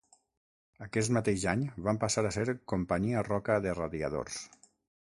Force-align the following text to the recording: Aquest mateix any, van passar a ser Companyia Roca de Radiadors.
Aquest 0.85 1.13
mateix 1.17 1.45
any, 1.53 1.67
van 1.89 2.01
passar 2.05 2.25
a 2.31 2.33
ser 2.39 2.47
Companyia 2.75 3.25
Roca 3.31 3.61
de 3.69 3.79
Radiadors. 3.83 4.43